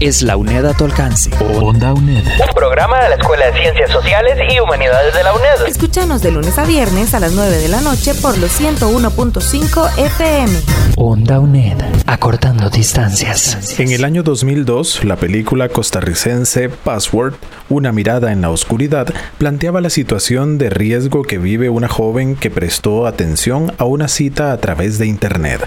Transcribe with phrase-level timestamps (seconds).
[0.00, 1.30] es la UNED a tu alcance.
[1.60, 2.24] Onda UNED.
[2.24, 5.66] Un programa de la Escuela de Ciencias Sociales y Humanidades de la UNED.
[5.66, 10.52] Escúchanos de lunes a viernes a las 9 de la noche por los 101.5 FM.
[10.96, 11.78] Onda UNED.
[12.06, 13.78] Acortando distancias.
[13.80, 17.34] En el año 2002, la película costarricense Password,
[17.68, 22.50] Una mirada en la oscuridad, planteaba la situación de riesgo que vive una joven que
[22.50, 25.60] prestó atención a una cita a través de Internet.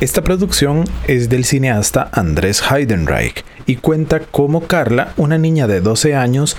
[0.00, 3.33] Esta producción es del cineasta Andrés Heidenreich
[3.66, 6.56] y cuenta cómo Carla, una niña de 12 años,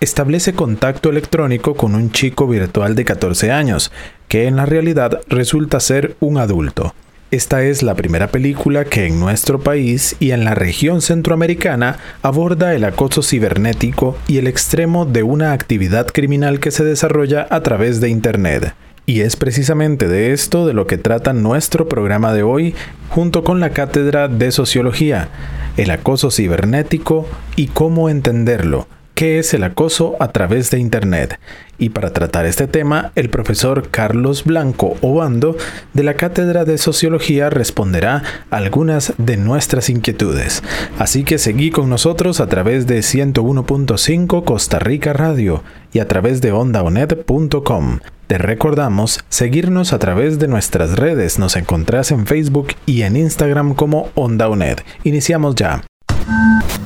[0.00, 3.92] establece contacto electrónico con un chico virtual de 14 años,
[4.28, 6.94] que en la realidad resulta ser un adulto.
[7.30, 12.74] Esta es la primera película que en nuestro país y en la región centroamericana aborda
[12.74, 18.02] el acoso cibernético y el extremo de una actividad criminal que se desarrolla a través
[18.02, 18.74] de Internet.
[19.04, 22.74] Y es precisamente de esto de lo que trata nuestro programa de hoy
[23.08, 25.28] junto con la Cátedra de Sociología,
[25.76, 31.38] el acoso cibernético y cómo entenderlo qué es el acoso a través de Internet.
[31.78, 35.56] Y para tratar este tema, el profesor Carlos Blanco Obando
[35.92, 40.62] de la Cátedra de Sociología responderá algunas de nuestras inquietudes.
[40.98, 46.40] Así que seguí con nosotros a través de 101.5 Costa Rica Radio y a través
[46.40, 48.00] de ondaonet.com.
[48.32, 51.38] Te recordamos seguirnos a través de nuestras redes.
[51.38, 54.78] Nos encontrás en Facebook y en Instagram como OndaUNED.
[55.04, 55.82] Iniciamos ya.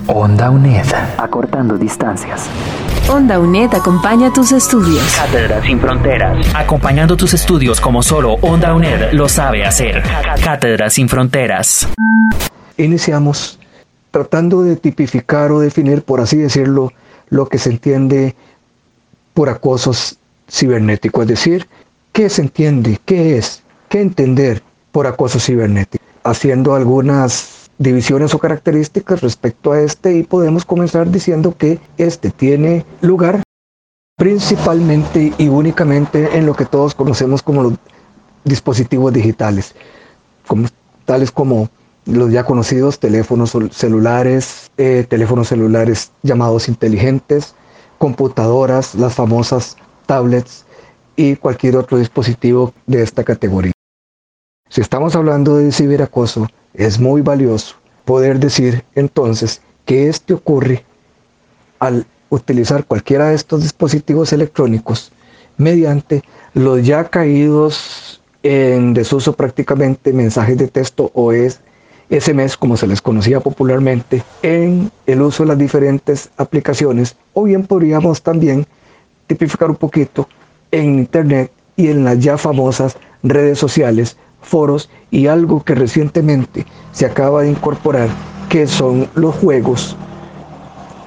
[0.09, 0.87] Onda UNED.
[1.17, 2.49] Acortando distancias.
[3.09, 5.05] Onda UNED acompaña tus estudios.
[5.15, 6.53] Cátedra sin fronteras.
[6.53, 10.03] Acompañando tus estudios como solo Onda UNED lo sabe hacer.
[10.43, 11.87] Cátedra sin fronteras.
[12.77, 13.61] Iniciamos
[14.11, 16.93] tratando de tipificar o definir, por así decirlo,
[17.29, 18.35] lo que se entiende
[19.33, 20.19] por acosos
[20.49, 21.67] cibernético, es decir,
[22.13, 24.63] qué se entiende, qué es, qué entender
[24.93, 31.55] por acoso cibernético, haciendo algunas divisiones o características respecto a este y podemos comenzar diciendo
[31.57, 33.43] que este tiene lugar
[34.17, 37.75] principalmente y únicamente en lo que todos conocemos como los
[38.45, 39.75] dispositivos digitales,
[40.47, 40.69] como,
[41.05, 41.69] tales como
[42.07, 47.55] los ya conocidos teléfonos celulares, eh, teléfonos celulares llamados inteligentes,
[47.99, 50.65] computadoras, las famosas tablets
[51.17, 53.73] y cualquier otro dispositivo de esta categoría.
[54.69, 60.85] Si estamos hablando de ciberacoso, es muy valioso poder decir entonces que esto ocurre
[61.79, 65.13] al utilizar cualquiera de estos dispositivos electrónicos
[65.57, 66.23] mediante
[66.55, 71.61] los ya caídos en desuso prácticamente mensajes de texto o es
[72.11, 77.67] SMS como se les conocía popularmente en el uso de las diferentes aplicaciones o bien
[77.67, 78.67] podríamos también
[79.27, 80.29] tipificar un poquito
[80.71, 87.07] en internet y en las ya famosas redes sociales foros y algo que recientemente se
[87.07, 88.09] acaba de incorporar,
[88.49, 89.97] que son los juegos,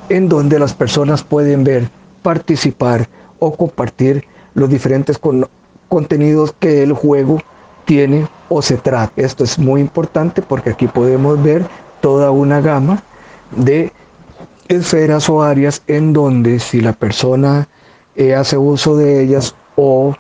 [0.09, 1.89] en donde las personas pueden ver,
[2.21, 3.07] participar
[3.39, 5.19] o compartir los diferentes
[5.87, 7.39] contenidos que el juego
[7.85, 9.13] tiene o se trata.
[9.15, 11.65] Esto es muy importante porque aquí podemos ver
[12.01, 13.01] toda una gama
[13.55, 13.91] de
[14.67, 17.67] esferas o áreas en donde si la persona
[18.19, 20.13] eh, hace uso de ellas o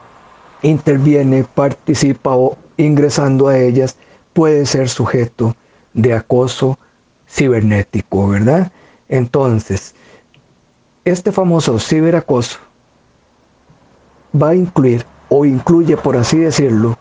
[0.61, 3.97] interviene, participa o ingresando a ellas
[4.31, 5.53] puede ser sujeto
[5.93, 6.79] de acoso
[7.27, 8.71] cibernético, ¿verdad?
[9.09, 9.93] Entonces,
[11.03, 12.59] este famoso ciberacoso
[14.33, 16.97] va a incluir o incluye, por así decirlo,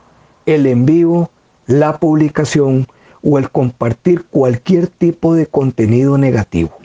[0.47, 1.31] el envío,
[1.69, 2.89] la publicación
[3.23, 6.77] o el compartir cualquier tipo de contenido negativo,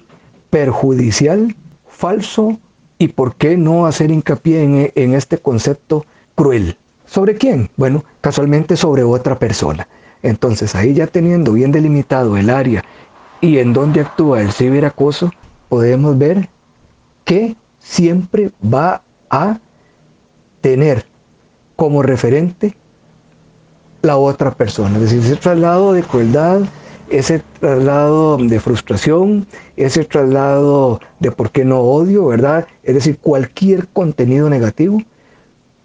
[0.51, 1.56] perjudicial,
[1.88, 2.59] falso
[3.03, 6.05] y por qué no hacer hincapié en, este concepto
[6.35, 6.77] cruel.
[7.05, 7.69] ¿Sobre quién?
[7.75, 9.89] Bueno, casualmente sobre otra persona.
[10.21, 12.81] Entonces ahí ya teniendo bien delimitado el área
[13.41, 15.33] y en dónde actúa el ciberacoso,
[15.67, 16.47] podemos ver
[17.25, 19.59] que siempre va a
[20.61, 21.06] tener
[21.75, 22.73] como referente
[24.01, 24.95] la otra persona.
[24.95, 26.61] Es decir, ese traslado de crueldad,
[27.09, 32.67] ese traslado de frustración, ese traslado de por qué no odio, ¿verdad?
[32.83, 35.01] Es decir, cualquier contenido negativo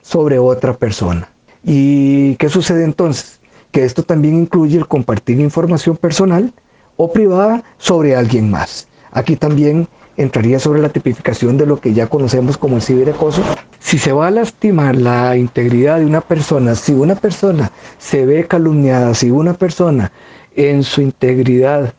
[0.02, 1.28] sobre otra persona.
[1.64, 3.40] ¿Y qué sucede entonces?
[3.72, 6.52] Que esto también incluye el compartir información personal
[6.96, 8.88] o privada sobre alguien más.
[9.12, 13.42] Aquí también entraría sobre la tipificación de lo que ya conocemos como el ciberacoso.
[13.78, 18.46] Si se va a lastimar la integridad de una persona, si una persona se ve
[18.46, 20.10] calumniada, si una persona
[20.58, 21.94] en su integridad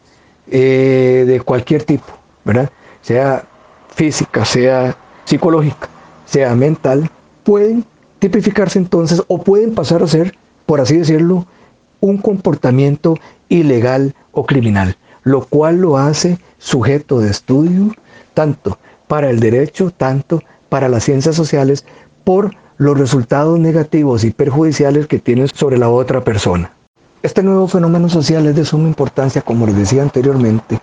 [0.51, 2.07] eh, de cualquier tipo,
[2.43, 2.69] ¿verdad?
[3.01, 3.45] sea
[3.95, 5.87] física, sea psicológica,
[6.25, 7.09] sea mental,
[7.43, 7.85] pueden
[8.19, 10.35] tipificarse entonces o pueden pasar a ser,
[10.65, 11.45] por así decirlo,
[12.01, 13.15] un comportamiento
[13.47, 17.95] ilegal o criminal, lo cual lo hace sujeto de estudio
[18.33, 18.77] tanto
[19.07, 21.85] para el derecho, tanto para las ciencias sociales,
[22.25, 26.73] por los resultados negativos y perjudiciales que tiene sobre la otra persona.
[27.21, 30.79] Este nuevo fenómeno social es de suma importancia, como les decía anteriormente,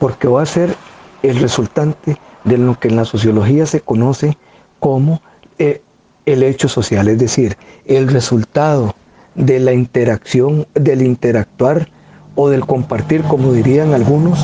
[0.00, 0.74] porque va a ser
[1.22, 4.36] el resultante de lo que en la sociología se conoce
[4.80, 5.22] como
[5.58, 5.82] eh,
[6.26, 8.96] el hecho social, es decir, el resultado
[9.36, 11.88] de la interacción, del interactuar
[12.34, 14.40] o del compartir, como dirían algunos,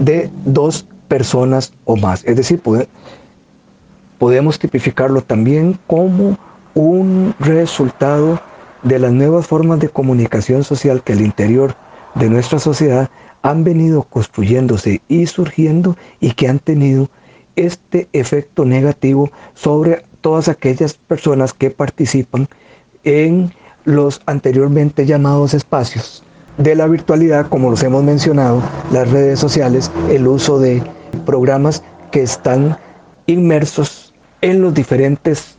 [0.00, 2.24] de dos personas o más.
[2.24, 2.60] Es decir,
[4.18, 6.36] podemos tipificarlo también como
[6.74, 8.40] un resultado
[8.86, 11.74] de las nuevas formas de comunicación social que al interior
[12.14, 13.10] de nuestra sociedad
[13.42, 17.08] han venido construyéndose y surgiendo y que han tenido
[17.56, 22.48] este efecto negativo sobre todas aquellas personas que participan
[23.02, 23.52] en
[23.84, 26.22] los anteriormente llamados espacios
[26.58, 28.62] de la virtualidad, como los hemos mencionado,
[28.92, 30.82] las redes sociales, el uso de
[31.24, 31.82] programas
[32.12, 32.78] que están
[33.26, 35.55] inmersos en los diferentes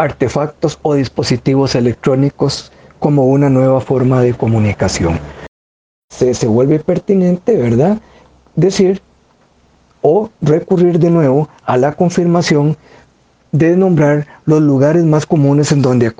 [0.00, 5.18] artefactos o dispositivos electrónicos como una nueva forma de comunicación.
[6.10, 7.98] Se, se vuelve pertinente, ¿verdad?
[8.56, 9.02] Decir
[10.02, 12.76] o recurrir de nuevo a la confirmación
[13.52, 16.12] de nombrar los lugares más comunes en donde,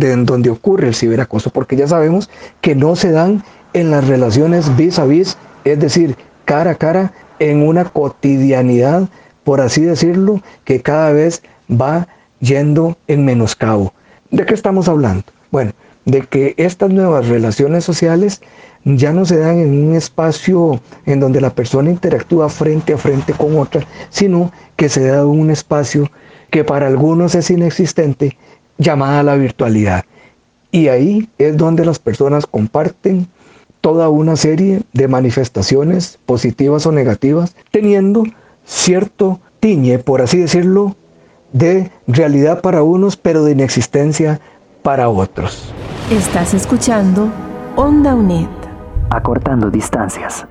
[0.00, 2.30] en donde ocurre el ciberacoso, porque ya sabemos
[2.62, 3.42] que no se dan
[3.74, 9.08] en las relaciones vis a vis, es decir, cara a cara, en una cotidianidad,
[9.44, 12.08] por así decirlo, que cada vez va
[12.40, 13.92] yendo en menoscabo.
[14.30, 15.24] ¿De qué estamos hablando?
[15.50, 15.72] Bueno,
[16.04, 18.40] de que estas nuevas relaciones sociales
[18.84, 23.32] ya no se dan en un espacio en donde la persona interactúa frente a frente
[23.32, 26.10] con otra, sino que se da un espacio
[26.50, 28.36] que para algunos es inexistente,
[28.78, 30.04] llamada la virtualidad.
[30.70, 33.26] Y ahí es donde las personas comparten
[33.80, 38.24] toda una serie de manifestaciones positivas o negativas, teniendo
[38.64, 40.94] cierto tiñe, por así decirlo,
[41.56, 44.40] de realidad para unos, pero de inexistencia
[44.82, 45.72] para otros.
[46.10, 47.30] Estás escuchando
[47.76, 48.48] Onda UNED.
[49.10, 50.46] Acortando distancias.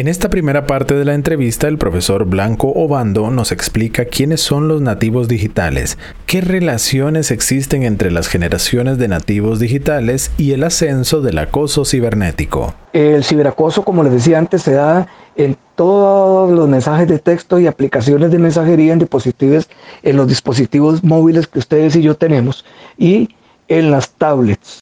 [0.00, 4.66] En esta primera parte de la entrevista, el profesor Blanco Obando nos explica quiénes son
[4.66, 11.20] los nativos digitales, qué relaciones existen entre las generaciones de nativos digitales y el ascenso
[11.20, 12.72] del acoso cibernético.
[12.94, 15.06] El ciberacoso, como les decía antes, se da
[15.36, 19.68] en todos los mensajes de texto y aplicaciones de mensajería en dispositivos,
[20.02, 22.64] en los dispositivos móviles que ustedes y yo tenemos
[22.96, 23.28] y
[23.68, 24.80] en las tablets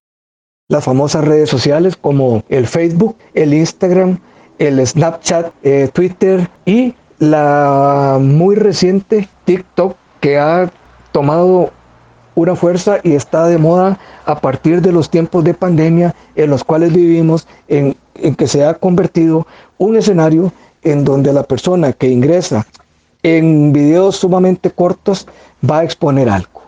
[0.69, 4.21] las famosas redes sociales como el Facebook, el Instagram,
[4.59, 10.71] el Snapchat, eh, Twitter y la muy reciente TikTok que ha
[11.13, 11.71] tomado
[12.35, 16.63] una fuerza y está de moda a partir de los tiempos de pandemia en los
[16.63, 19.47] cuales vivimos, en, en que se ha convertido
[19.79, 20.53] un escenario
[20.83, 22.67] en donde la persona que ingresa
[23.23, 25.27] en videos sumamente cortos
[25.69, 26.63] va a exponer algo,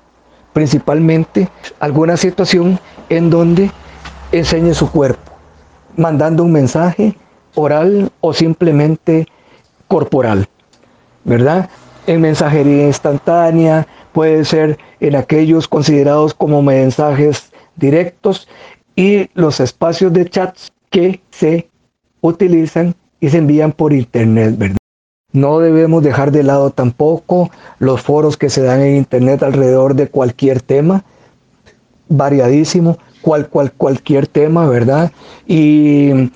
[0.53, 2.79] principalmente alguna situación
[3.09, 3.71] en donde
[4.33, 5.33] enseñe su cuerpo,
[5.97, 7.17] mandando un mensaje
[7.55, 9.27] oral o simplemente
[9.89, 10.49] corporal,
[11.25, 11.69] ¿verdad?
[12.07, 18.49] En mensajería instantánea, puede ser en aquellos considerados como mensajes directos
[18.97, 21.69] y los espacios de chats que se
[22.21, 24.77] utilizan y se envían por internet, ¿verdad?
[25.33, 30.09] No debemos dejar de lado tampoco los foros que se dan en internet alrededor de
[30.09, 31.05] cualquier tema,
[32.09, 35.13] variadísimo, cual, cual, cualquier tema, ¿verdad?
[35.47, 36.31] Y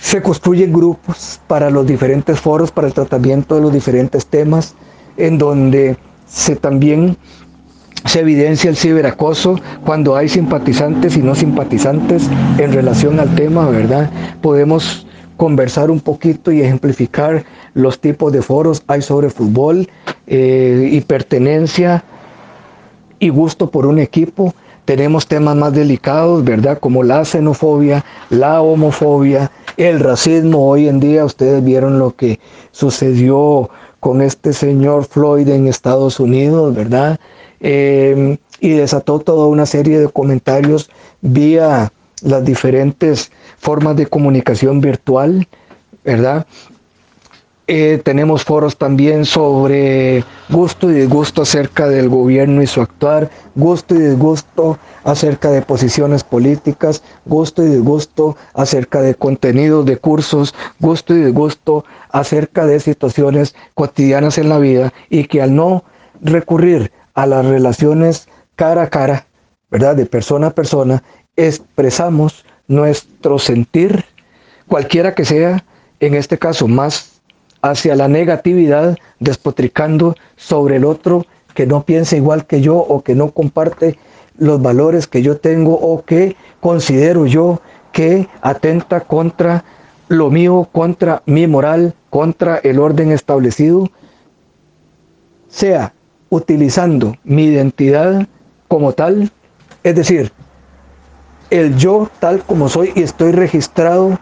[0.00, 4.74] se construyen grupos para los diferentes foros, para el tratamiento de los diferentes temas,
[5.16, 7.16] en donde se también
[8.04, 14.10] se evidencia el ciberacoso cuando hay simpatizantes y no simpatizantes en relación al tema, ¿verdad?
[14.42, 19.88] Podemos conversar un poquito y ejemplificar los tipos de foros hay sobre fútbol
[20.26, 22.04] eh, y pertenencia
[23.18, 24.54] y gusto por un equipo
[24.86, 26.78] tenemos temas más delicados, ¿verdad?
[26.78, 30.68] Como la xenofobia, la homofobia, el racismo.
[30.68, 32.38] Hoy en día ustedes vieron lo que
[32.70, 33.68] sucedió
[34.00, 37.18] con este señor Floyd en Estados Unidos, ¿verdad?
[37.60, 40.88] Em, y desató toda una serie de comentarios
[41.20, 45.48] vía las diferentes formas de comunicación virtual,
[46.04, 46.46] ¿verdad?
[47.68, 53.96] Eh, tenemos foros también sobre gusto y disgusto acerca del gobierno y su actuar, gusto
[53.96, 61.12] y disgusto acerca de posiciones políticas, gusto y disgusto acerca de contenidos de cursos, gusto
[61.16, 65.82] y disgusto acerca de situaciones cotidianas en la vida y que al no
[66.22, 69.26] recurrir a las relaciones cara a cara,
[69.72, 69.96] ¿verdad?
[69.96, 71.02] De persona a persona,
[71.34, 74.04] expresamos nuestro sentir,
[74.68, 75.64] cualquiera que sea,
[75.98, 77.15] en este caso más
[77.62, 83.14] hacia la negatividad, despotricando sobre el otro que no piensa igual que yo o que
[83.14, 83.98] no comparte
[84.38, 87.60] los valores que yo tengo o que considero yo
[87.92, 89.64] que atenta contra
[90.08, 93.88] lo mío, contra mi moral, contra el orden establecido,
[95.48, 95.94] sea
[96.28, 98.26] utilizando mi identidad
[98.68, 99.30] como tal,
[99.82, 100.32] es decir,
[101.50, 104.18] el yo tal como soy y estoy registrado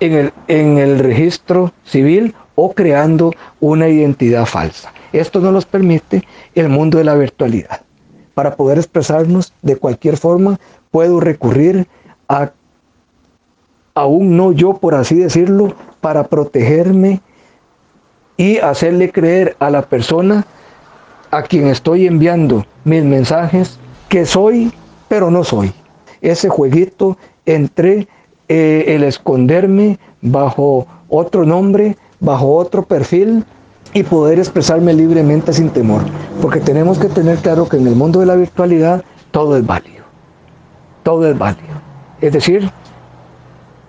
[0.00, 4.92] en el, en el registro civil o creando una identidad falsa.
[5.12, 6.22] Esto no nos permite
[6.54, 7.82] el mundo de la virtualidad.
[8.34, 10.58] Para poder expresarnos de cualquier forma,
[10.90, 11.86] puedo recurrir
[12.28, 12.50] a,
[13.94, 17.20] a un no yo, por así decirlo, para protegerme
[18.36, 20.44] y hacerle creer a la persona
[21.30, 24.72] a quien estoy enviando mis mensajes que soy,
[25.08, 25.72] pero no soy.
[26.20, 28.08] Ese jueguito entre
[28.48, 33.44] eh, el esconderme bajo otro nombre bajo otro perfil
[33.92, 36.02] y poder expresarme libremente sin temor.
[36.42, 40.04] Porque tenemos que tener claro que en el mundo de la virtualidad todo es válido.
[41.02, 41.74] Todo es válido.
[42.20, 42.70] Es decir,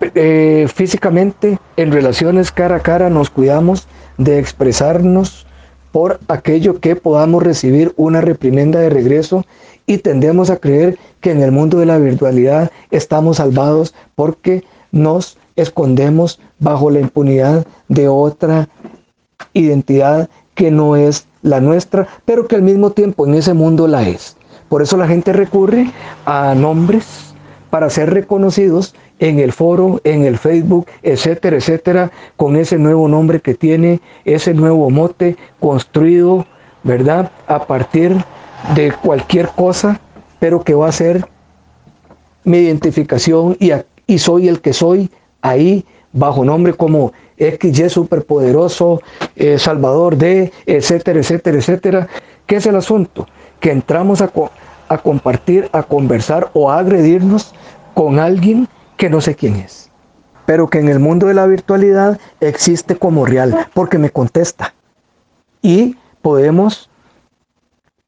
[0.02, 3.88] eh, físicamente, en relaciones cara a cara, nos cuidamos
[4.18, 5.48] de expresarnos
[5.92, 9.46] por aquello que podamos recibir una reprimenda de regreso
[9.88, 15.38] y tendemos a creer que en el mundo de la virtualidad estamos salvados porque nos
[15.56, 18.68] escondemos bajo la impunidad de otra
[19.54, 24.08] identidad que no es la nuestra, pero que al mismo tiempo en ese mundo la
[24.08, 24.36] es.
[24.70, 25.92] Por eso la gente recurre
[26.26, 27.34] a nombres
[27.70, 33.40] para ser reconocidos en el foro, en el Facebook, etcétera, etcétera, con ese nuevo nombre
[33.40, 36.46] que tiene, ese nuevo mote construido,
[36.84, 37.32] ¿verdad?
[37.48, 38.16] A partir
[38.76, 40.00] de cualquier cosa,
[40.40, 41.28] pero que va a ser
[42.44, 43.72] mi identificación y,
[44.08, 45.10] y soy el que soy
[45.46, 49.02] ahí bajo nombre como XY superpoderoso,
[49.36, 52.08] eh, Salvador de, etcétera, etcétera, etcétera.
[52.46, 53.28] ¿Qué es el asunto?
[53.60, 54.32] Que entramos a,
[54.88, 57.54] a compartir, a conversar o a agredirnos
[57.94, 59.92] con alguien que no sé quién es,
[60.46, 64.74] pero que en el mundo de la virtualidad existe como real, porque me contesta.
[65.62, 66.90] Y podemos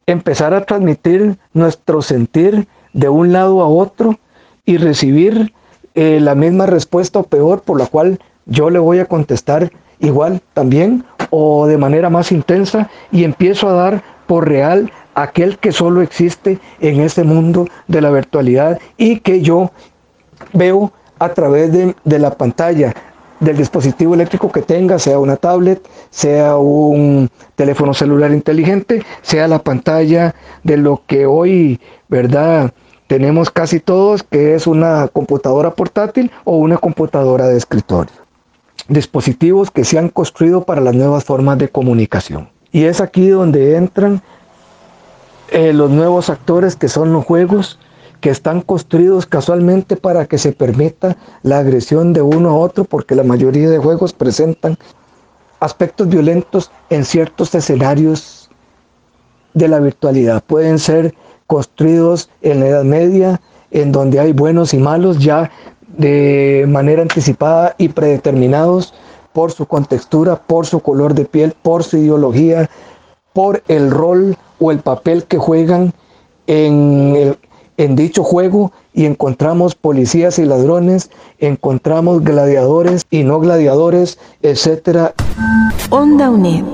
[0.05, 4.17] empezar a transmitir nuestro sentir de un lado a otro
[4.65, 5.53] y recibir
[5.97, 10.43] eh, la misma respuesta o peor, por la cual yo le voy a contestar igual
[10.53, 16.03] también o de manera más intensa y empiezo a dar por real aquel que solo
[16.03, 19.71] existe en este mundo de la virtualidad y que yo
[20.53, 22.93] veo a través de, de la pantalla
[23.39, 29.63] del dispositivo eléctrico que tenga, sea una tablet, sea un teléfono celular inteligente, sea la
[29.63, 32.71] pantalla de lo que hoy, ¿verdad?
[33.07, 38.13] Tenemos casi todos, que es una computadora portátil o una computadora de escritorio.
[38.89, 42.49] Dispositivos que se han construido para las nuevas formas de comunicación.
[42.71, 44.21] Y es aquí donde entran
[45.51, 47.79] eh, los nuevos actores que son los juegos
[48.19, 53.15] que están construidos casualmente para que se permita la agresión de uno a otro, porque
[53.15, 54.77] la mayoría de juegos presentan
[55.59, 58.49] aspectos violentos en ciertos escenarios
[59.53, 60.43] de la virtualidad.
[60.43, 61.13] Pueden ser
[61.47, 65.49] construidos en la Edad Media, en donde hay buenos y malos ya
[65.97, 68.93] de manera anticipada y predeterminados
[69.33, 72.69] por su contextura, por su color de piel, por su ideología,
[73.33, 75.93] por el rol o el papel que juegan
[76.47, 77.37] en,
[77.77, 85.11] en dicho juego y encontramos policías y ladrones, encontramos gladiadores y no gladiadores, etc.
[85.91, 86.65] Onda UNED.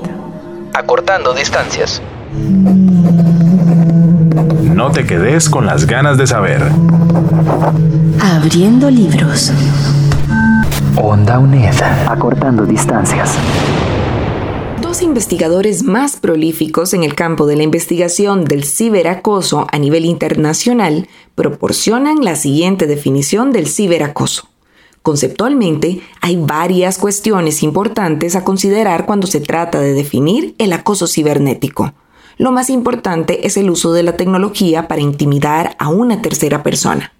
[0.72, 2.00] Acortando distancias.
[4.74, 6.62] No te quedes con las ganas de saber.
[8.20, 9.52] Abriendo libros.
[10.96, 11.74] Onda UNED.
[12.08, 13.36] Acortando distancias.
[14.80, 21.08] Dos investigadores más prolíficos en el campo de la investigación del ciberacoso a nivel internacional
[21.34, 24.48] proporcionan la siguiente definición del ciberacoso.
[25.02, 31.92] Conceptualmente, hay varias cuestiones importantes a considerar cuando se trata de definir el acoso cibernético.
[32.36, 37.12] Lo más importante es el uso de la tecnología para intimidar a una tercera persona.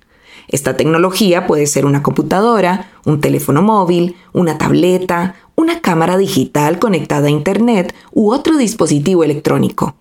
[0.48, 7.28] Esta tecnología puede ser una computadora, un teléfono móvil, una tableta una cámara digital conectada
[7.28, 9.96] a Internet u otro dispositivo electrónico.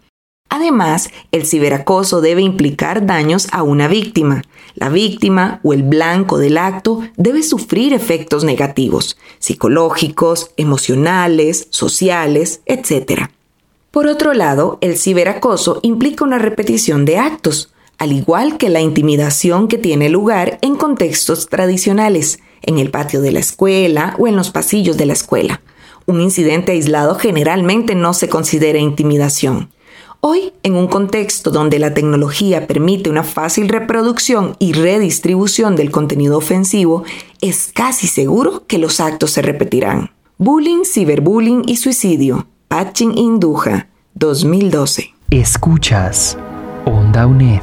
[0.50, 4.44] Además, el ciberacoso debe implicar daños a una víctima.
[4.76, 13.30] La víctima o el blanco del acto debe sufrir efectos negativos, psicológicos, emocionales, sociales, etc.
[13.94, 19.68] Por otro lado, el ciberacoso implica una repetición de actos, al igual que la intimidación
[19.68, 24.50] que tiene lugar en contextos tradicionales, en el patio de la escuela o en los
[24.50, 25.62] pasillos de la escuela.
[26.08, 29.70] Un incidente aislado generalmente no se considera intimidación.
[30.22, 36.40] Hoy, en un contexto donde la tecnología permite una fácil reproducción y redistribución del contenido
[36.40, 37.04] ofensivo,
[37.42, 40.10] es casi seguro que los actos se repetirán.
[40.40, 42.48] Bullying, ciberbullying y suicidio.
[42.76, 45.14] Patching Induja, 2012.
[45.30, 46.36] Escuchas
[46.86, 47.62] Onda UNED.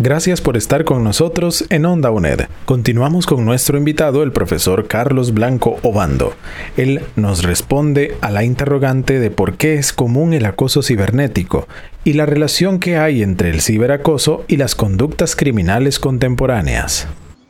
[0.00, 2.48] Gracias por estar con nosotros en Onda UNED.
[2.64, 6.34] Continuamos con nuestro invitado, el profesor Carlos Blanco Obando.
[6.76, 11.68] Él nos responde a la interrogante de por qué es común el acoso cibernético
[12.02, 17.06] y la relación que hay entre el ciberacoso y las conductas criminales contemporáneas.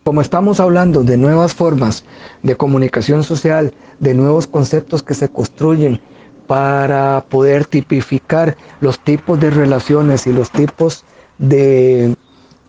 [0.07, 2.05] Como estamos hablando de nuevas formas
[2.45, 6.01] de comunicación social, de nuevos conceptos que se construyen
[6.47, 11.05] para poder tipificar los tipos de relaciones y los tipos
[11.39, 12.15] de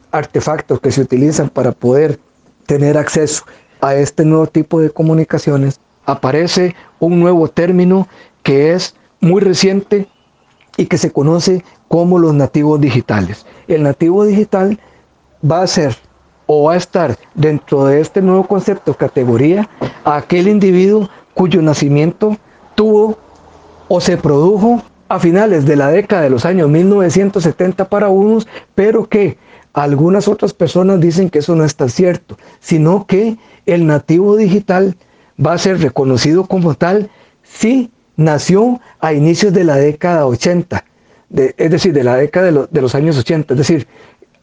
[0.10, 2.20] artefactos que se utilizan para poder
[2.66, 3.44] tener acceso
[3.82, 8.08] a este nuevo tipo de comunicaciones, aparece un nuevo término
[8.42, 10.08] que es muy reciente
[10.76, 13.46] y que se conoce como los nativos digitales.
[13.68, 14.80] El nativo digital
[15.48, 16.07] va a ser
[16.48, 19.70] o va a estar dentro de este nuevo concepto, categoría,
[20.04, 22.36] aquel individuo cuyo nacimiento
[22.74, 23.18] tuvo
[23.88, 29.08] o se produjo a finales de la década de los años 1970 para unos, pero
[29.08, 29.38] que
[29.74, 34.96] algunas otras personas dicen que eso no es tan cierto, sino que el nativo digital
[35.44, 37.10] va a ser reconocido como tal
[37.44, 40.84] si nació a inicios de la década 80,
[41.30, 43.88] es decir, de la década de, de los años 80, es decir,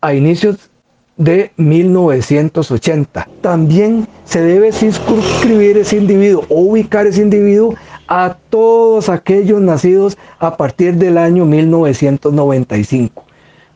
[0.01, 0.71] a inicios
[1.17, 3.29] de 1980.
[3.41, 7.75] También se debe circunscribir ese individuo o ubicar ese individuo
[8.09, 13.25] a todos aquellos nacidos a partir del año 1995,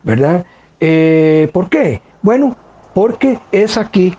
[0.02, 0.44] ¿verdad?
[0.80, 2.02] Eh, ¿Por qué?
[2.22, 2.56] Bueno,
[2.94, 4.14] porque es aquí,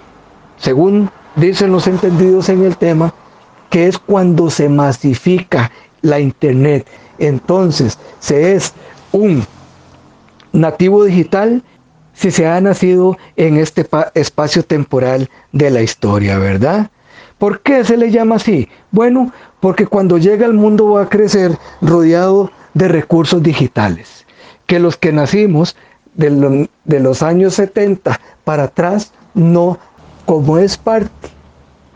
[0.58, 3.14] según dicen los entendidos en el tema,
[3.70, 6.88] que es cuando se masifica la Internet.
[7.20, 8.74] Entonces, se es
[9.12, 9.44] un
[10.52, 11.64] nativo digital
[12.20, 16.92] si se ha nacido en este espacio temporal de la historia, ¿verdad?
[17.38, 18.68] ¿Por qué se le llama así?
[18.92, 24.26] Bueno, porque cuando llega al mundo va a crecer rodeado de recursos digitales,
[24.66, 25.78] que los que nacimos
[26.16, 26.68] de,
[27.00, 29.80] los años 70 para atrás, no,
[30.26, 31.30] como es parte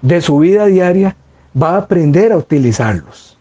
[0.01, 1.17] de su vida diaria,
[1.61, 3.32] va a aprender a utilizarlos.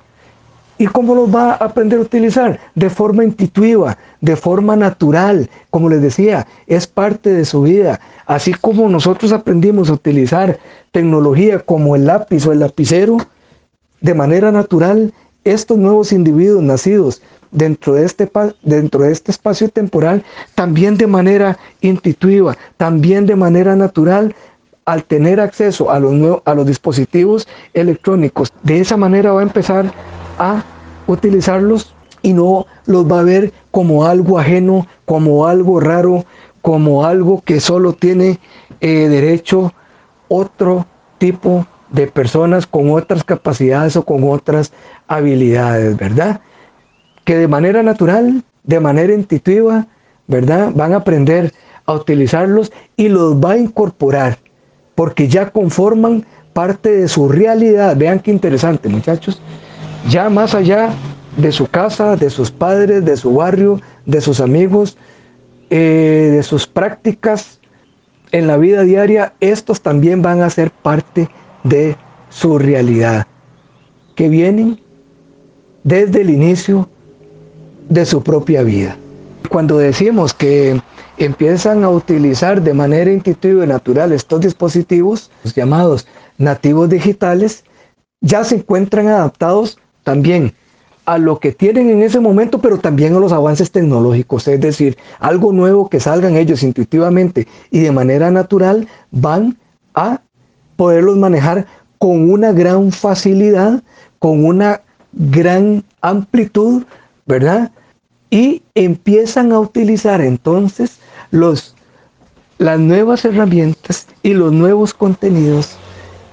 [0.82, 2.58] ¿Y cómo los va a aprender a utilizar?
[2.74, 5.48] De forma intuitiva, de forma natural.
[5.70, 8.00] Como les decía, es parte de su vida.
[8.26, 10.58] Así como nosotros aprendimos a utilizar
[10.90, 13.18] tecnología como el lápiz o el lapicero,
[14.00, 15.14] de manera natural,
[15.44, 18.28] estos nuevos individuos nacidos dentro de este,
[18.62, 20.24] dentro de este espacio temporal,
[20.56, 24.34] también de manera intuitiva, también de manera natural,
[24.84, 28.52] al tener acceso a los, a los dispositivos electrónicos.
[28.64, 29.92] De esa manera va a empezar
[30.38, 30.62] a
[31.06, 36.24] utilizarlos y no los va a ver como algo ajeno, como algo raro,
[36.60, 38.38] como algo que solo tiene
[38.80, 39.72] eh, derecho
[40.28, 40.86] otro
[41.18, 44.72] tipo de personas con otras capacidades o con otras
[45.08, 46.40] habilidades, ¿verdad?
[47.24, 49.86] que de manera natural, de manera intuitiva,
[50.26, 50.70] ¿verdad?
[50.74, 51.52] Van a aprender
[51.86, 54.38] a utilizarlos y los va a incorporar,
[54.94, 57.96] porque ya conforman parte de su realidad.
[57.96, 59.40] Vean qué interesante, muchachos.
[60.08, 60.90] Ya más allá
[61.36, 64.96] de su casa, de sus padres, de su barrio, de sus amigos,
[65.70, 67.60] eh, de sus prácticas
[68.32, 71.28] en la vida diaria, estos también van a ser parte
[71.64, 71.96] de
[72.30, 73.26] su realidad,
[74.16, 74.80] que vienen
[75.84, 76.88] desde el inicio
[77.88, 78.96] de su propia vida.
[79.48, 80.80] Cuando decimos que
[81.18, 86.06] empiezan a utilizar de manera intuitiva y natural estos dispositivos, los llamados
[86.38, 87.64] nativos digitales,
[88.20, 90.52] ya se encuentran adaptados también
[91.04, 94.46] a lo que tienen en ese momento, pero también a los avances tecnológicos.
[94.48, 99.56] Es decir, algo nuevo que salgan ellos intuitivamente y de manera natural van
[99.94, 100.20] a
[100.76, 101.66] poderlos manejar
[101.98, 103.82] con una gran facilidad,
[104.18, 104.80] con una
[105.12, 106.84] gran amplitud,
[107.26, 107.70] ¿verdad?
[108.32, 110.98] y empiezan a utilizar entonces
[111.30, 111.76] los,
[112.56, 115.76] las nuevas herramientas y los nuevos contenidos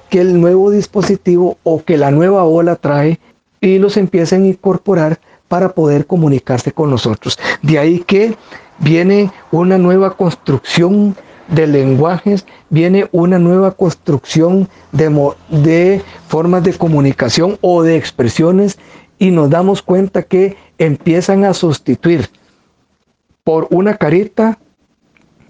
[0.08, 3.20] que el nuevo dispositivo o que la nueva ola trae
[3.60, 7.38] y los empiecen a incorporar para poder comunicarse con nosotros.
[7.62, 8.36] De ahí que
[8.78, 11.16] viene una nueva construcción
[11.48, 18.78] de lenguajes, viene una nueva construcción de, de, formas de comunicación o de expresiones
[19.18, 22.30] y nos damos cuenta que empiezan a sustituir
[23.42, 24.58] por una carita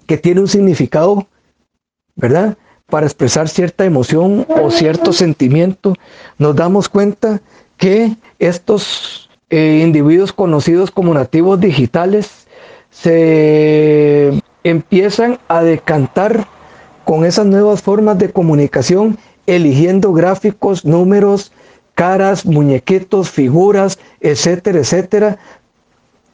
[0.07, 1.27] que tiene un significado,
[2.15, 2.57] ¿verdad?
[2.87, 5.95] Para expresar cierta emoción o cierto sentimiento,
[6.37, 7.41] nos damos cuenta
[7.81, 12.47] que estos eh, individuos conocidos como nativos digitales
[12.91, 16.45] se empiezan a decantar
[17.05, 19.17] con esas nuevas formas de comunicación,
[19.47, 21.51] eligiendo gráficos, números,
[21.95, 25.39] caras, muñequitos, figuras, etcétera, etcétera,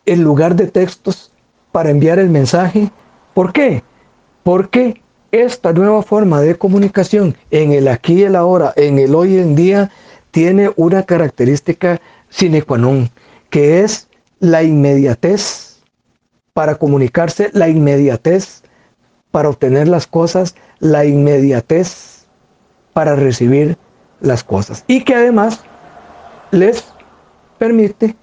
[0.06, 1.32] en lugar de textos
[1.72, 2.92] para enviar el mensaje.
[3.34, 3.84] ¿Por qué?
[4.44, 9.38] Porque esta nueva forma de comunicación en el aquí y el ahora, en el hoy
[9.38, 9.90] en día,
[10.38, 13.10] tiene una característica sine qua non,
[13.50, 14.08] que es
[14.40, 15.82] la inmediatez
[16.54, 18.62] para comunicarse, la inmediatez
[19.32, 22.28] para obtener las cosas, la inmediatez
[22.94, 23.80] para recibir
[24.22, 24.84] las cosas.
[24.86, 25.62] Y que además
[26.52, 26.86] les
[27.58, 28.16] permite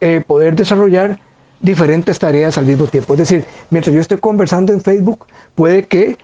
[0.00, 1.20] eh, poder desarrollar
[1.60, 3.14] diferentes tareas al mismo tiempo.
[3.14, 6.18] Es decir, mientras yo estoy conversando en Facebook, puede que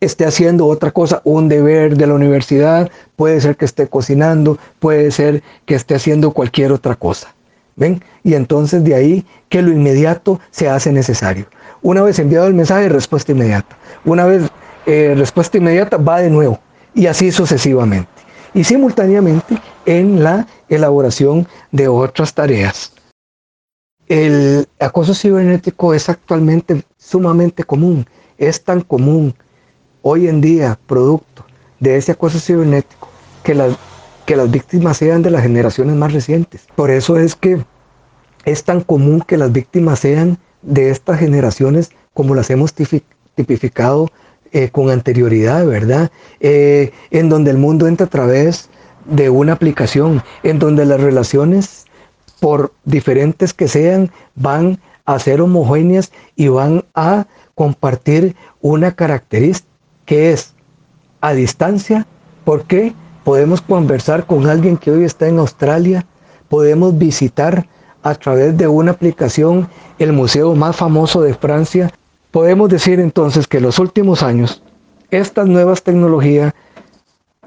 [0.00, 5.10] esté haciendo otra cosa, un deber de la universidad, puede ser que esté cocinando, puede
[5.10, 7.34] ser que esté haciendo cualquier otra cosa.
[7.76, 8.02] ¿Ven?
[8.24, 11.46] Y entonces de ahí que lo inmediato se hace necesario.
[11.82, 13.76] Una vez enviado el mensaje, respuesta inmediata.
[14.04, 14.50] Una vez
[14.86, 16.58] eh, respuesta inmediata, va de nuevo.
[16.94, 18.08] Y así sucesivamente.
[18.54, 22.92] Y simultáneamente en la elaboración de otras tareas.
[24.08, 28.06] El acoso cibernético es actualmente sumamente común.
[28.38, 29.34] Es tan común
[30.08, 31.44] hoy en día, producto
[31.80, 33.08] de ese acoso cibernético,
[33.42, 33.76] que las,
[34.24, 36.64] que las víctimas sean de las generaciones más recientes.
[36.76, 37.64] Por eso es que
[38.44, 44.08] es tan común que las víctimas sean de estas generaciones como las hemos tipificado
[44.52, 46.12] eh, con anterioridad, ¿verdad?
[46.38, 48.70] Eh, en donde el mundo entra a través
[49.06, 51.84] de una aplicación, en donde las relaciones,
[52.38, 59.75] por diferentes que sean, van a ser homogéneas y van a compartir una característica
[60.06, 60.54] que es
[61.20, 62.06] a distancia,
[62.44, 66.06] porque podemos conversar con alguien que hoy está en Australia,
[66.48, 67.66] podemos visitar
[68.02, 71.92] a través de una aplicación el museo más famoso de Francia.
[72.30, 74.62] Podemos decir entonces que en los últimos años
[75.10, 76.54] estas nuevas tecnologías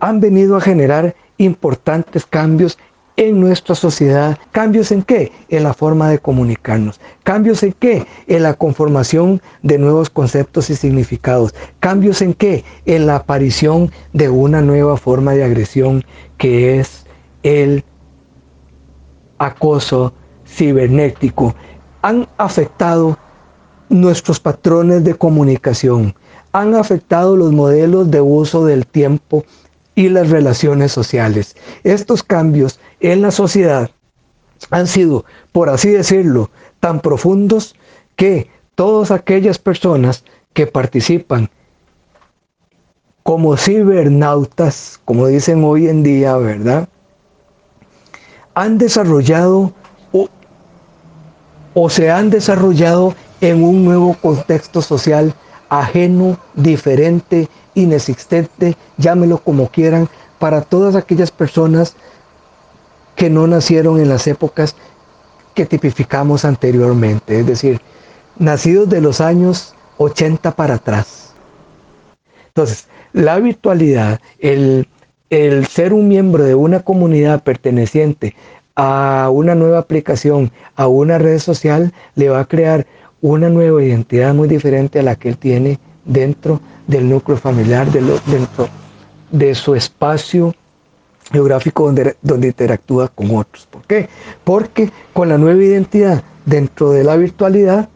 [0.02, 2.78] han venido a generar importantes cambios
[3.20, 4.38] en nuestra sociedad.
[4.54, 5.34] ¿Cambios en qué?
[5.50, 7.02] En la forma de comunicarnos.
[7.24, 8.08] ¿Cambios en qué?
[8.28, 11.54] En la conformación de nuevos conceptos y significados.
[11.82, 12.64] ¿Cambios en qué?
[12.86, 16.06] En la aparición de una nueva forma de agresión
[16.38, 17.06] que es
[17.44, 17.84] el
[19.38, 20.14] acoso
[20.48, 21.54] cibernético.
[22.02, 23.18] Han afectado
[23.90, 26.16] nuestros patrones de comunicación,
[26.54, 29.44] han afectado los modelos de uso del tiempo
[30.00, 31.58] y las relaciones sociales.
[31.84, 33.92] Estos cambios en la sociedad
[34.70, 37.76] han sido, por así decirlo, tan profundos
[38.16, 41.50] que todas aquellas personas que participan
[43.24, 46.88] como cibernautas, como dicen hoy en día, ¿verdad?
[48.54, 49.74] Han desarrollado
[50.14, 50.30] o,
[51.74, 55.36] o se han desarrollado en un nuevo contexto social
[55.70, 61.96] ajeno, diferente, inexistente, llámelo como quieran, para todas aquellas personas
[63.16, 64.76] que no nacieron en las épocas
[65.54, 67.82] que tipificamos anteriormente, es decir,
[68.38, 71.34] nacidos de los años 80 para atrás.
[72.48, 74.88] Entonces, la virtualidad, el,
[75.30, 78.36] el ser un miembro de una comunidad perteneciente
[78.76, 82.88] a una nueva aplicación, a una red social, le va a crear
[83.22, 88.70] una nueva identidad muy diferente a la que él tiene dentro del núcleo familiar, dentro
[89.32, 90.54] de su espacio
[91.32, 93.68] geográfico donde, donde interactúa con otros.
[93.68, 94.10] ¿Por qué?
[94.44, 97.90] Porque con la nueva identidad dentro de la virtualidad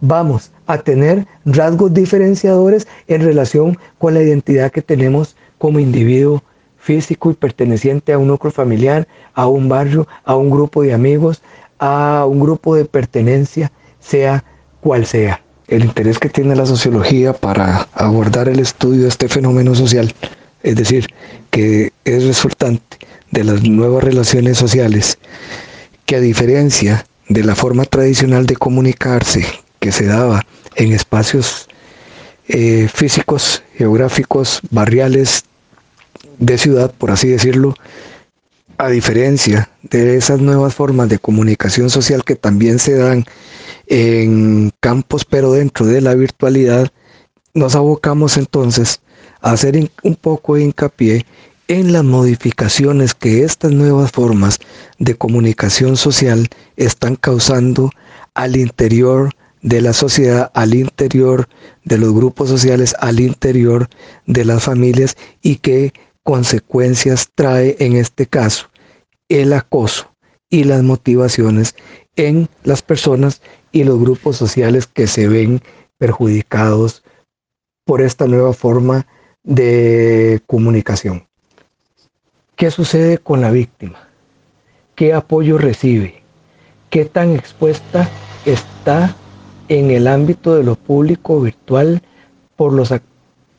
[0.00, 6.42] vamos a tener rasgos diferenciadores en relación con la identidad que tenemos como individuo
[6.76, 11.42] físico y perteneciente a un núcleo familiar, a un barrio, a un grupo de amigos,
[11.78, 13.70] a un grupo de pertenencia,
[14.02, 14.44] sea
[14.80, 15.42] cual sea.
[15.68, 20.12] El interés que tiene la sociología para abordar el estudio de este fenómeno social,
[20.62, 21.06] es decir,
[21.50, 22.98] que es resultante
[23.30, 25.18] de las nuevas relaciones sociales,
[26.04, 29.46] que a diferencia de la forma tradicional de comunicarse
[29.80, 30.44] que se daba
[30.76, 31.68] en espacios
[32.48, 35.44] eh, físicos geográficos, barriales
[36.38, 37.74] de ciudad, por así decirlo,
[38.78, 43.24] a diferencia de esas nuevas formas de comunicación social que también se dan
[43.86, 46.92] en campos, pero dentro de la virtualidad,
[47.54, 49.00] nos abocamos entonces
[49.40, 51.26] a hacer un poco de hincapié
[51.68, 54.58] en las modificaciones que estas nuevas formas
[54.98, 57.90] de comunicación social están causando
[58.34, 59.30] al interior
[59.62, 61.48] de la sociedad, al interior
[61.84, 63.88] de los grupos sociales, al interior
[64.26, 65.92] de las familias y qué
[66.24, 68.68] consecuencias trae en este caso
[69.28, 70.12] el acoso
[70.50, 71.74] y las motivaciones
[72.16, 73.40] en las personas
[73.72, 75.60] y los grupos sociales que se ven
[75.98, 77.02] perjudicados
[77.84, 79.06] por esta nueva forma
[79.42, 81.26] de comunicación.
[82.54, 84.08] ¿Qué sucede con la víctima?
[84.94, 86.22] ¿Qué apoyo recibe?
[86.90, 88.08] ¿Qué tan expuesta
[88.44, 89.16] está
[89.68, 92.02] en el ámbito de lo público virtual
[92.56, 92.94] por los,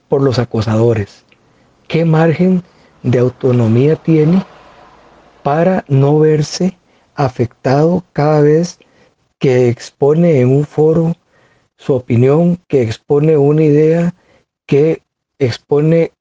[0.07, 1.25] por los acosadores?
[1.87, 2.63] ¿Qué margen
[3.01, 4.45] de autonomía tiene
[5.41, 6.77] para no verse
[7.15, 8.79] afectado cada vez
[9.43, 11.17] que expone en un foro
[11.75, 14.15] su opinión, que expone una idea,
[14.65, 15.01] que
[15.37, 16.13] expone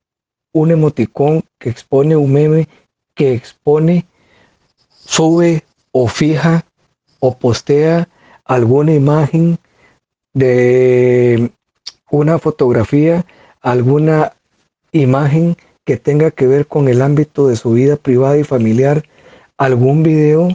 [0.52, 2.68] un emoticón, que expone un meme,
[3.14, 4.06] que expone,
[4.88, 6.64] sube o fija
[7.20, 8.08] o postea
[8.44, 9.56] alguna imagen
[10.34, 11.52] de
[12.10, 13.24] una fotografía,
[13.60, 14.32] alguna
[14.90, 19.04] imagen que tenga que ver con el ámbito de su vida privada y familiar,
[19.58, 20.48] algún video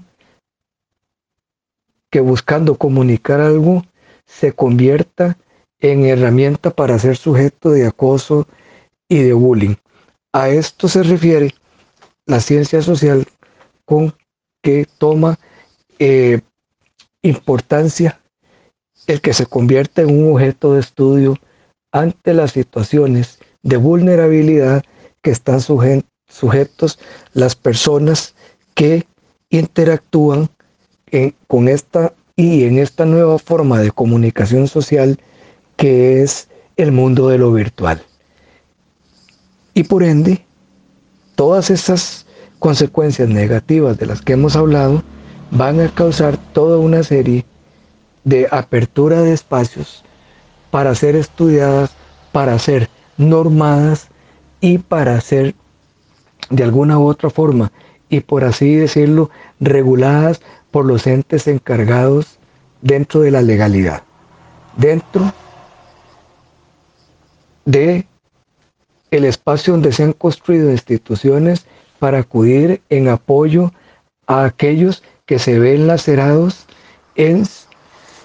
[2.09, 3.83] que buscando comunicar algo
[4.25, 5.37] se convierta
[5.79, 8.47] en herramienta para ser sujeto de acoso
[9.07, 9.75] y de bullying.
[10.33, 11.53] A esto se refiere
[12.25, 13.25] la ciencia social
[13.85, 14.13] con
[14.61, 15.39] que toma
[15.99, 16.41] eh,
[17.21, 18.19] importancia
[19.07, 21.37] el que se convierta en un objeto de estudio
[21.91, 24.83] ante las situaciones de vulnerabilidad
[25.21, 26.99] que están sujetos
[27.33, 28.35] las personas
[28.75, 29.07] que
[29.49, 30.49] interactúan
[31.47, 35.19] con esta y en esta nueva forma de comunicación social
[35.75, 38.01] que es el mundo de lo virtual.
[39.73, 40.45] Y por ende,
[41.35, 42.25] todas esas
[42.59, 45.03] consecuencias negativas de las que hemos hablado
[45.51, 47.45] van a causar toda una serie
[48.23, 50.03] de apertura de espacios
[50.71, 51.91] para ser estudiadas,
[52.31, 54.09] para ser normadas
[54.61, 55.55] y para ser
[56.49, 57.71] de alguna u otra forma
[58.09, 62.37] y por así decirlo reguladas por los entes encargados
[62.81, 64.03] dentro de la legalidad,
[64.75, 65.33] dentro
[67.65, 68.05] de
[69.11, 71.65] el espacio donde se han construido instituciones
[71.99, 73.73] para acudir en apoyo
[74.27, 76.65] a aquellos que se ven lacerados
[77.15, 77.45] en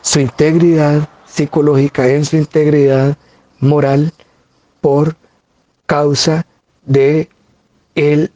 [0.02, 3.16] su integridad psicológica, en su integridad
[3.60, 4.12] moral
[4.80, 5.16] por
[5.86, 6.46] causa
[6.84, 7.28] de
[7.94, 8.32] el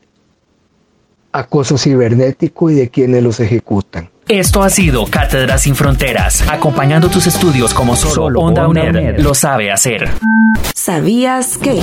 [1.37, 4.11] acoso cibernético y de quienes los ejecutan.
[4.29, 9.71] Esto ha sido Cátedras sin Fronteras, acompañando tus estudios como solo, Onda UNED lo sabe
[9.71, 10.11] hacer.
[10.75, 11.81] ¿Sabías que?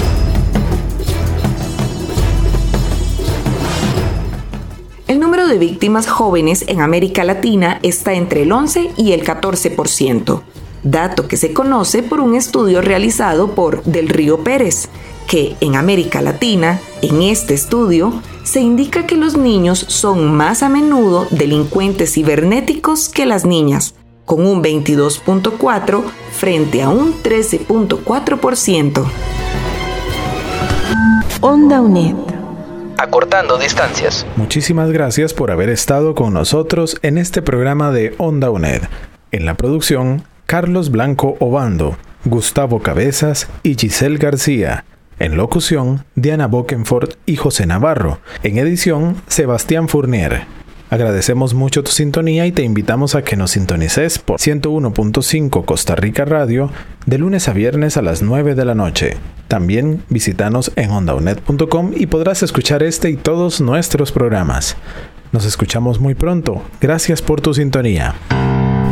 [5.08, 10.42] El número de víctimas jóvenes en América Latina está entre el 11 y el 14%,
[10.84, 14.90] dato que se conoce por un estudio realizado por Del Río Pérez,
[15.28, 20.70] que en América Latina, en este estudio, se indica que los niños son más a
[20.70, 29.06] menudo delincuentes cibernéticos que las niñas, con un 22.4 frente a un 13.4%.
[31.42, 32.16] Onda UNED
[33.04, 34.26] acortando distancias.
[34.38, 38.84] Muchísimas gracias por haber estado con nosotros en este programa de Onda UNED.
[39.32, 44.86] En la producción, Carlos Blanco Obando, Gustavo Cabezas y Giselle García.
[45.20, 48.20] En locución, Diana Bokenford y José Navarro.
[48.44, 50.46] En edición, Sebastián Fournier.
[50.90, 56.24] Agradecemos mucho tu sintonía y te invitamos a que nos sintonices por 101.5 Costa Rica
[56.24, 56.70] Radio
[57.08, 59.18] de lunes a viernes a las 9 de la noche.
[59.48, 64.78] También visítanos en ondaunet.com y podrás escuchar este y todos nuestros programas.
[65.32, 66.62] Nos escuchamos muy pronto.
[66.80, 68.14] Gracias por tu sintonía.